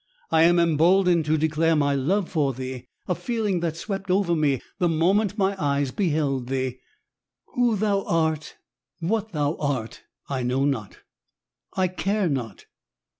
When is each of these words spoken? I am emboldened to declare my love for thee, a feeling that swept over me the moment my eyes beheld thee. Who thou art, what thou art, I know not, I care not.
I 0.31 0.45
am 0.45 0.57
emboldened 0.57 1.25
to 1.25 1.37
declare 1.37 1.75
my 1.75 1.93
love 1.93 2.27
for 2.27 2.53
thee, 2.55 2.87
a 3.07 3.13
feeling 3.13 3.59
that 3.59 3.77
swept 3.77 4.09
over 4.09 4.35
me 4.35 4.59
the 4.79 4.89
moment 4.89 5.37
my 5.37 5.55
eyes 5.63 5.91
beheld 5.91 6.47
thee. 6.47 6.79
Who 7.53 7.75
thou 7.75 8.01
art, 8.07 8.55
what 8.99 9.31
thou 9.31 9.57
art, 9.57 10.01
I 10.27 10.41
know 10.41 10.65
not, 10.65 11.01
I 11.77 11.87
care 11.87 12.29
not. 12.29 12.65